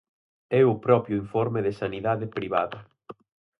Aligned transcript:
É 0.59 0.61
o 0.73 0.79
propio 0.85 1.15
informe 1.23 1.59
de 1.65 1.73
Sanidade 1.81 2.25
Privada. 2.37 2.79